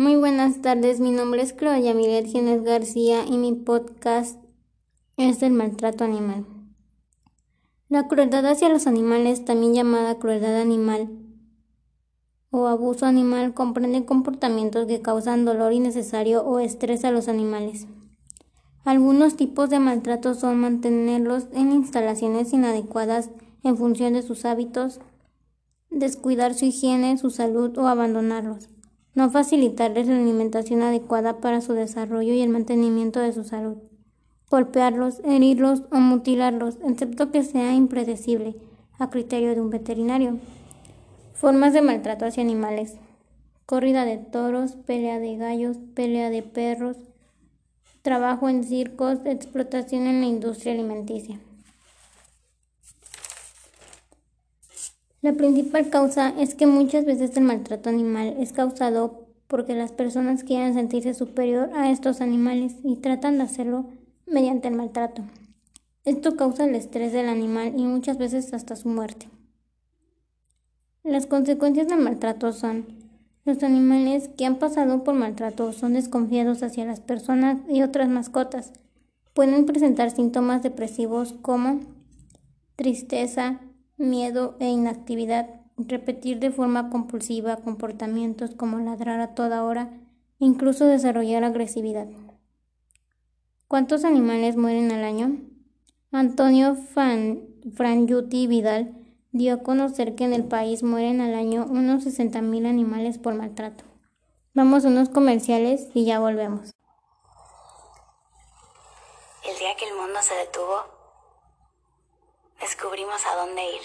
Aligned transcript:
Muy 0.00 0.16
buenas 0.16 0.62
tardes, 0.62 0.98
mi 0.98 1.10
nombre 1.10 1.42
es 1.42 1.52
Claudia 1.52 1.92
Milet 1.92 2.24
Gines 2.24 2.64
García 2.64 3.26
y 3.26 3.36
mi 3.36 3.52
podcast 3.52 4.42
es 5.18 5.40
del 5.40 5.52
maltrato 5.52 6.04
animal. 6.04 6.46
La 7.90 8.08
crueldad 8.08 8.46
hacia 8.46 8.70
los 8.70 8.86
animales, 8.86 9.44
también 9.44 9.74
llamada 9.74 10.18
crueldad 10.18 10.58
animal 10.58 11.10
o 12.48 12.66
abuso 12.66 13.04
animal, 13.04 13.52
comprende 13.52 14.06
comportamientos 14.06 14.86
que 14.86 15.02
causan 15.02 15.44
dolor 15.44 15.74
innecesario 15.74 16.46
o 16.46 16.60
estrés 16.60 17.04
a 17.04 17.10
los 17.10 17.28
animales. 17.28 17.86
Algunos 18.86 19.36
tipos 19.36 19.68
de 19.68 19.80
maltrato 19.80 20.32
son 20.32 20.60
mantenerlos 20.60 21.48
en 21.52 21.72
instalaciones 21.72 22.54
inadecuadas 22.54 23.28
en 23.64 23.76
función 23.76 24.14
de 24.14 24.22
sus 24.22 24.46
hábitos, 24.46 24.98
descuidar 25.90 26.54
su 26.54 26.64
higiene, 26.64 27.18
su 27.18 27.28
salud 27.28 27.76
o 27.76 27.86
abandonarlos 27.86 28.70
no 29.14 29.30
facilitarles 29.30 30.08
la 30.08 30.16
alimentación 30.16 30.82
adecuada 30.82 31.38
para 31.38 31.60
su 31.60 31.72
desarrollo 31.72 32.32
y 32.32 32.40
el 32.40 32.48
mantenimiento 32.48 33.20
de 33.20 33.32
su 33.32 33.44
salud, 33.44 33.76
golpearlos, 34.50 35.20
herirlos 35.24 35.82
o 35.90 35.96
mutilarlos, 35.96 36.78
excepto 36.86 37.30
que 37.30 37.42
sea 37.42 37.74
impredecible, 37.74 38.56
a 38.98 39.10
criterio 39.10 39.54
de 39.54 39.60
un 39.60 39.70
veterinario. 39.70 40.38
Formas 41.34 41.72
de 41.72 41.82
maltrato 41.82 42.26
hacia 42.26 42.42
animales. 42.42 42.96
Corrida 43.64 44.04
de 44.04 44.18
toros, 44.18 44.76
pelea 44.76 45.18
de 45.18 45.36
gallos, 45.36 45.78
pelea 45.94 46.28
de 46.28 46.42
perros, 46.42 46.96
trabajo 48.02 48.48
en 48.48 48.64
circos, 48.64 49.18
explotación 49.24 50.06
en 50.06 50.20
la 50.20 50.26
industria 50.26 50.72
alimenticia. 50.72 51.40
La 55.22 55.34
principal 55.34 55.90
causa 55.90 56.32
es 56.38 56.54
que 56.54 56.66
muchas 56.66 57.04
veces 57.04 57.36
el 57.36 57.44
maltrato 57.44 57.90
animal 57.90 58.36
es 58.38 58.52
causado 58.52 59.26
porque 59.48 59.74
las 59.74 59.92
personas 59.92 60.44
quieren 60.44 60.74
sentirse 60.74 61.12
superior 61.12 61.70
a 61.74 61.90
estos 61.90 62.20
animales 62.20 62.76
y 62.84 62.96
tratan 62.96 63.36
de 63.36 63.44
hacerlo 63.44 63.86
mediante 64.26 64.68
el 64.68 64.74
maltrato. 64.74 65.22
Esto 66.04 66.36
causa 66.36 66.64
el 66.64 66.74
estrés 66.74 67.12
del 67.12 67.28
animal 67.28 67.74
y 67.76 67.82
muchas 67.82 68.16
veces 68.16 68.54
hasta 68.54 68.76
su 68.76 68.88
muerte. 68.88 69.28
Las 71.02 71.26
consecuencias 71.26 71.88
del 71.88 72.00
maltrato 72.00 72.52
son 72.52 72.86
los 73.44 73.62
animales 73.62 74.28
que 74.36 74.46
han 74.46 74.58
pasado 74.58 75.02
por 75.02 75.14
maltrato 75.14 75.72
son 75.72 75.94
desconfiados 75.94 76.62
hacia 76.62 76.84
las 76.84 77.00
personas 77.00 77.58
y 77.68 77.82
otras 77.82 78.08
mascotas. 78.08 78.72
Pueden 79.34 79.66
presentar 79.66 80.10
síntomas 80.10 80.62
depresivos 80.62 81.34
como 81.40 81.80
tristeza, 82.76 83.60
miedo 84.00 84.56
e 84.58 84.68
inactividad, 84.68 85.60
repetir 85.76 86.40
de 86.40 86.50
forma 86.50 86.90
compulsiva 86.90 87.58
comportamientos 87.58 88.54
como 88.54 88.78
ladrar 88.78 89.20
a 89.20 89.34
toda 89.34 89.62
hora, 89.62 89.90
incluso 90.38 90.86
desarrollar 90.86 91.44
agresividad. 91.44 92.08
¿Cuántos 93.68 94.04
animales 94.04 94.56
mueren 94.56 94.90
al 94.90 95.04
año? 95.04 95.38
Antonio 96.10 96.76
Frangiuti 97.74 98.48
Vidal 98.48 98.96
dio 99.30 99.54
a 99.54 99.62
conocer 99.62 100.16
que 100.16 100.24
en 100.24 100.32
el 100.32 100.44
país 100.44 100.82
mueren 100.82 101.20
al 101.20 101.34
año 101.34 101.66
unos 101.70 102.04
60.000 102.04 102.66
animales 102.66 103.18
por 103.18 103.34
maltrato. 103.34 103.84
Vamos 104.54 104.84
a 104.84 104.88
unos 104.88 105.08
comerciales 105.08 105.88
y 105.94 106.04
ya 106.04 106.18
volvemos. 106.18 106.72
El 109.44 109.56
día 109.58 109.76
que 109.78 109.88
el 109.88 109.94
mundo 109.94 110.18
se 110.20 110.34
detuvo, 110.34 110.99
descubrimos 112.90 113.24
a 113.24 113.36
dónde 113.36 113.62
ir. 113.62 113.80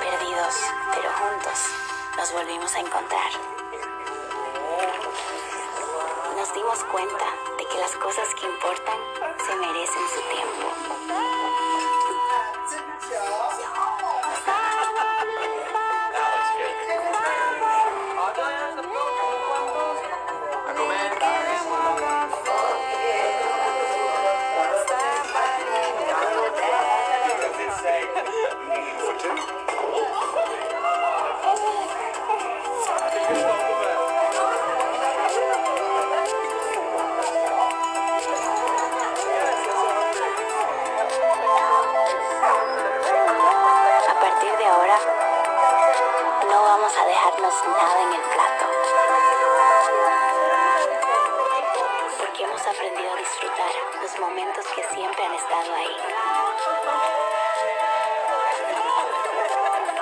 Perdidos, 0.00 0.56
pero 0.94 1.10
juntos, 1.12 1.58
nos 2.18 2.32
volvimos 2.32 2.74
a 2.74 2.80
encontrar. 2.80 3.30
Nos 6.36 6.54
dimos 6.54 6.84
cuenta 6.84 7.24
de 7.56 7.64
que 7.66 7.78
las 7.78 7.92
cosas 7.92 8.28
que 8.34 8.46
importan 8.46 8.98
se 9.46 9.56
merecen 9.56 10.08
su 10.14 10.20
tiempo. 10.34 11.89
Nada 47.50 48.02
en 48.02 48.12
el 48.12 48.20
plato. 48.20 48.66
Porque 52.18 52.44
hemos 52.44 52.60
aprendido 52.66 53.12
a 53.12 53.16
disfrutar 53.16 53.72
los 54.00 54.20
momentos 54.20 54.66
que 54.74 54.84
siempre 54.94 55.24
han 55.24 55.34
estado 55.34 55.74
ahí. 55.74 55.96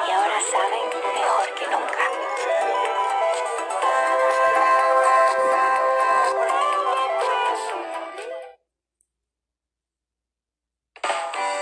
Y 0.07 0.11
ahora 0.11 0.41
saben 0.53 0.89
mejor 1.15 1.55
que 1.55 1.67
nunca. 1.69 2.03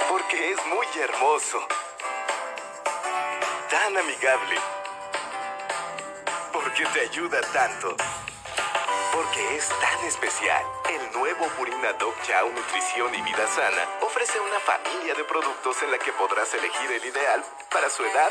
Porque 0.08 0.50
es 0.50 0.66
muy 0.66 0.86
hermoso. 1.00 1.58
Tan 3.70 3.97
amigable 3.97 4.75
porque 6.76 6.92
te 6.92 7.09
ayuda 7.09 7.41
tanto. 7.54 7.97
Porque 9.12 9.56
es 9.56 9.66
tan 9.81 10.04
especial. 10.06 10.62
El 10.91 11.19
nuevo 11.19 11.47
Purina 11.56 11.92
Dog 11.94 12.14
Chow 12.22 12.53
Nutrición 12.53 13.14
y 13.14 13.22
Vida 13.22 13.47
Sana 13.48 13.82
ofrece 14.03 14.38
una 14.41 14.60
familia 14.60 15.15
de 15.15 15.25
productos 15.25 15.82
en 15.82 15.91
la 15.91 15.98
que 15.98 16.12
podrás 16.12 16.53
elegir 16.53 16.92
el 16.92 17.04
ideal 17.04 17.42
para 17.70 17.88
su 17.88 18.04
edad, 18.04 18.28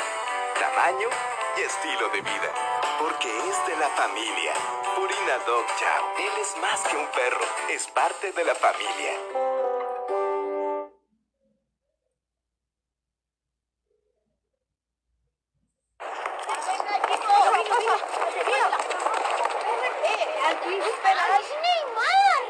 tamaño 0.59 1.09
y 1.57 1.61
estilo 1.61 2.09
de 2.09 2.22
vida. 2.22 2.51
Porque 3.00 3.29
es 3.50 3.67
de 3.67 3.78
la 3.78 3.89
familia. 3.89 4.53
Purina 4.95 5.38
Dog 5.47 5.66
Chow. 5.79 6.05
Él 6.19 6.34
es 6.39 6.57
más 6.61 6.81
que 6.81 6.97
un 6.97 7.07
perro, 7.07 7.45
es 7.69 7.88
parte 7.88 8.31
de 8.31 8.44
la 8.44 8.53
familia. 8.53 9.74
Mas 20.85 21.50
Neymar! 21.66 22.41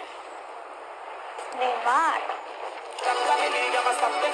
Neymar? 1.57 2.21
Ela 3.01 3.33
a 3.33 3.37
menina, 3.37 3.81
mas 3.85 3.97
tá 3.97 4.09
bem. 4.09 4.31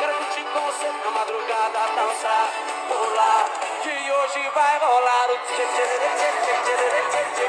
Quero 0.00 0.14
curtir 0.14 0.44
com 0.52 0.60
você 0.60 0.86
na 1.04 1.10
madrugada, 1.12 1.78
dançar, 1.94 2.48
pular. 2.88 3.44
Que 3.82 4.12
hoje 4.12 4.50
vai 4.52 4.78
rolar 4.78 5.30
o 5.30 5.38
tchê 5.38 5.54
tchê 5.54 5.86
tchê 5.86 6.08
tchê 6.16 6.30
tchê 6.42 7.24
tchê 7.34 7.39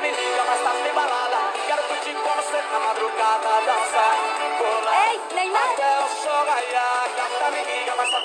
me 0.00 0.10
liga, 0.10 0.44
mas 0.46 0.60
tá 0.62 0.72
sem 0.82 0.92
balada. 0.92 1.38
Quero 1.66 1.82
curtir 1.84 2.14
com 2.14 2.30
você 2.30 2.62
na 2.72 2.78
madrugada, 2.80 3.48
dançar, 3.66 4.16
colar. 4.58 5.08
Ei, 5.08 5.20
Neymar. 5.34 5.72
Até 5.72 5.98
o 5.98 6.08
sol 6.08 6.44
raiar, 6.44 7.08
gata 7.16 7.50
me 7.50 7.64
liga, 7.64 7.94
mas 7.96 8.10
tá... 8.10 8.22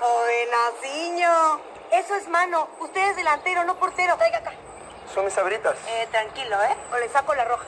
Jovenaciño. 0.00 1.60
Eso 1.92 2.14
es 2.16 2.26
mano. 2.28 2.68
Usted 2.80 3.10
es 3.10 3.16
delantero, 3.16 3.64
no 3.64 3.76
portero. 3.76 4.16
Traiga 4.16 4.38
acá. 4.38 4.52
Son 5.14 5.24
mis 5.24 5.34
sabritas. 5.34 5.76
Eh, 5.86 6.08
tranquilo, 6.10 6.56
¿eh? 6.62 6.76
O 6.92 6.96
le 6.98 7.08
saco 7.08 7.34
la 7.34 7.44
roja. 7.44 7.66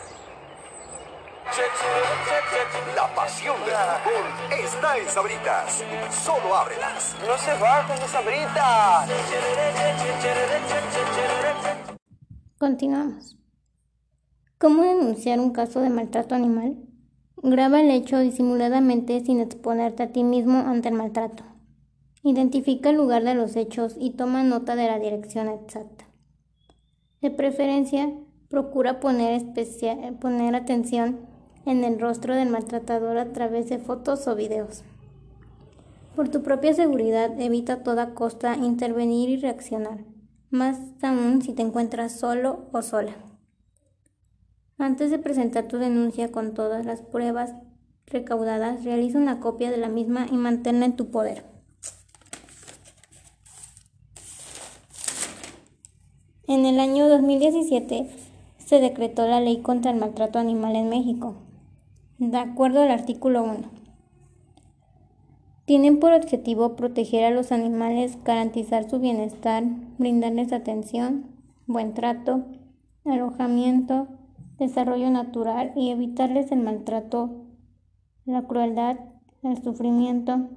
La 2.96 3.06
pasión 3.14 3.56
del 3.64 3.74
fútbol 4.02 4.24
está 4.50 4.96
en 4.96 5.10
Sabritas. 5.10 5.84
Solo 6.24 6.56
ábrelas. 6.56 7.14
No 7.26 7.36
se 7.38 7.54
va 7.58 7.84
con 7.86 7.96
esa 8.02 8.20
brita. 8.22 9.04
Continuamos. 12.64 13.36
¿Cómo 14.56 14.84
denunciar 14.84 15.38
un 15.38 15.50
caso 15.50 15.82
de 15.82 15.90
maltrato 15.90 16.34
animal? 16.34 16.78
Graba 17.42 17.82
el 17.82 17.90
hecho 17.90 18.18
disimuladamente 18.18 19.22
sin 19.22 19.40
exponerte 19.40 20.02
a 20.02 20.12
ti 20.12 20.24
mismo 20.24 20.56
ante 20.56 20.88
el 20.88 20.94
maltrato. 20.94 21.44
Identifica 22.22 22.88
el 22.88 22.96
lugar 22.96 23.22
de 23.22 23.34
los 23.34 23.54
hechos 23.56 23.96
y 24.00 24.12
toma 24.12 24.44
nota 24.44 24.76
de 24.76 24.86
la 24.86 24.98
dirección 24.98 25.48
exacta. 25.48 26.06
De 27.20 27.30
preferencia, 27.30 28.10
procura 28.48 28.98
poner, 28.98 29.42
poner 30.18 30.54
atención 30.54 31.18
en 31.66 31.84
el 31.84 32.00
rostro 32.00 32.34
del 32.34 32.48
maltratador 32.48 33.18
a 33.18 33.30
través 33.34 33.68
de 33.68 33.76
fotos 33.76 34.26
o 34.26 34.34
videos. 34.34 34.84
Por 36.16 36.30
tu 36.30 36.42
propia 36.42 36.72
seguridad, 36.72 37.38
evita 37.38 37.74
a 37.74 37.82
toda 37.82 38.14
costa 38.14 38.56
intervenir 38.56 39.28
y 39.28 39.36
reaccionar, 39.36 39.98
más 40.54 40.78
aún 41.02 41.42
si 41.42 41.52
te 41.52 41.62
encuentras 41.62 42.18
solo 42.18 42.66
o 42.72 42.80
sola. 42.80 43.12
Antes 44.78 45.10
de 45.10 45.18
presentar 45.18 45.68
tu 45.68 45.78
denuncia 45.78 46.32
con 46.32 46.54
todas 46.54 46.86
las 46.86 47.02
pruebas 47.02 47.52
recaudadas, 48.06 48.84
realiza 48.84 49.18
una 49.18 49.40
copia 49.40 49.70
de 49.70 49.76
la 49.76 49.88
misma 49.88 50.26
y 50.30 50.36
manténla 50.36 50.86
en 50.86 50.96
tu 50.96 51.10
poder. 51.10 51.44
En 56.46 56.66
el 56.66 56.78
año 56.78 57.08
2017 57.08 58.10
se 58.58 58.80
decretó 58.80 59.26
la 59.26 59.40
ley 59.40 59.60
contra 59.60 59.90
el 59.90 59.98
maltrato 59.98 60.38
animal 60.38 60.76
en 60.76 60.88
México, 60.88 61.34
de 62.18 62.38
acuerdo 62.38 62.82
al 62.82 62.90
artículo 62.90 63.42
1. 63.42 63.83
Tienen 65.64 65.98
por 65.98 66.12
objetivo 66.12 66.76
proteger 66.76 67.24
a 67.24 67.30
los 67.30 67.52
animales, 67.52 68.18
garantizar 68.24 68.88
su 68.88 69.00
bienestar, 69.00 69.64
brindarles 69.98 70.52
atención, 70.52 71.26
buen 71.66 71.94
trato, 71.94 72.44
alojamiento, 73.04 74.08
desarrollo 74.58 75.10
natural 75.10 75.72
y 75.76 75.90
evitarles 75.90 76.52
el 76.52 76.60
maltrato, 76.60 77.46
la 78.24 78.42
crueldad, 78.42 78.98
el 79.42 79.62
sufrimiento 79.62 80.48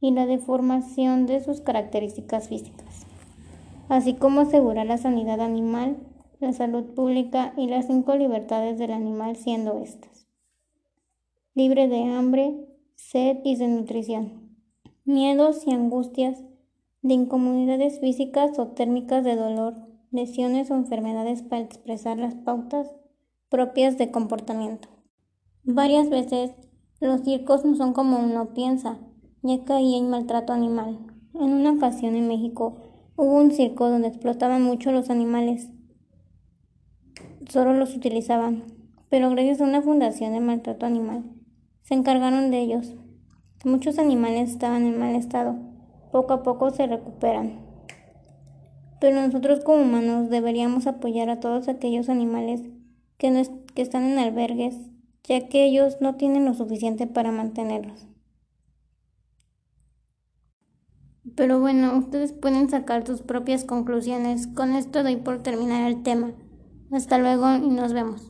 y 0.00 0.10
la 0.10 0.26
deformación 0.26 1.26
de 1.26 1.42
sus 1.42 1.60
características 1.60 2.48
físicas 2.48 3.06
así 3.88 4.14
como 4.14 4.40
asegurar 4.42 4.86
la 4.86 4.98
sanidad 4.98 5.40
animal, 5.40 5.96
la 6.40 6.52
salud 6.52 6.94
pública 6.94 7.52
y 7.56 7.68
las 7.68 7.86
cinco 7.86 8.16
libertades 8.16 8.78
del 8.78 8.92
animal 8.92 9.36
siendo 9.36 9.78
estas. 9.80 10.26
Libre 11.54 11.88
de 11.88 12.02
hambre, 12.04 12.54
sed 13.10 13.38
y 13.44 13.56
desnutrición, 13.56 14.56
miedos 15.04 15.66
y 15.66 15.72
angustias, 15.72 16.42
de 17.02 17.14
incomodidades 17.14 18.00
físicas 18.00 18.58
o 18.58 18.68
térmicas 18.68 19.24
de 19.24 19.36
dolor, 19.36 19.74
lesiones 20.10 20.70
o 20.70 20.74
enfermedades 20.74 21.42
para 21.42 21.62
expresar 21.62 22.18
las 22.18 22.34
pautas 22.34 22.90
propias 23.48 23.98
de 23.98 24.10
comportamiento. 24.10 24.88
Varias 25.62 26.10
veces 26.10 26.52
los 27.00 27.22
circos 27.22 27.64
no 27.64 27.76
son 27.76 27.92
como 27.92 28.18
uno 28.18 28.54
piensa, 28.54 28.98
ya 29.42 29.64
caía 29.64 29.98
en 29.98 30.10
maltrato 30.10 30.52
animal. 30.52 30.98
En 31.34 31.52
una 31.52 31.72
ocasión 31.72 32.16
en 32.16 32.28
México 32.28 32.76
Hubo 33.18 33.38
un 33.38 33.50
circo 33.50 33.88
donde 33.88 34.08
explotaban 34.08 34.62
mucho 34.62 34.92
los 34.92 35.08
animales. 35.08 35.70
Solo 37.48 37.72
los 37.72 37.96
utilizaban, 37.96 38.64
pero 39.08 39.30
gracias 39.30 39.62
a 39.62 39.64
una 39.64 39.80
fundación 39.80 40.34
de 40.34 40.40
maltrato 40.40 40.84
animal, 40.84 41.24
se 41.86 41.94
encargaron 41.94 42.50
de 42.50 42.60
ellos. 42.60 42.94
Muchos 43.64 43.98
animales 44.00 44.50
estaban 44.50 44.84
en 44.84 44.98
mal 44.98 45.14
estado. 45.14 45.56
Poco 46.10 46.32
a 46.32 46.42
poco 46.42 46.70
se 46.70 46.86
recuperan. 46.86 47.60
Pero 49.00 49.20
nosotros 49.20 49.62
como 49.62 49.82
humanos 49.82 50.28
deberíamos 50.28 50.88
apoyar 50.88 51.30
a 51.30 51.38
todos 51.38 51.68
aquellos 51.68 52.08
animales 52.08 52.62
que, 53.18 53.30
no 53.30 53.40
que 53.74 53.82
están 53.82 54.02
en 54.02 54.18
albergues, 54.18 54.74
ya 55.22 55.48
que 55.48 55.64
ellos 55.64 55.98
no 56.00 56.16
tienen 56.16 56.44
lo 56.44 56.54
suficiente 56.54 57.06
para 57.06 57.30
mantenerlos. 57.30 58.08
Pero 61.36 61.60
bueno, 61.60 61.96
ustedes 61.98 62.32
pueden 62.32 62.68
sacar 62.68 63.06
sus 63.06 63.22
propias 63.22 63.64
conclusiones. 63.64 64.48
Con 64.48 64.74
esto 64.74 65.04
doy 65.04 65.16
por 65.16 65.42
terminar 65.42 65.88
el 65.88 66.02
tema. 66.02 66.32
Hasta 66.90 67.18
luego 67.18 67.54
y 67.56 67.68
nos 67.68 67.92
vemos. 67.92 68.22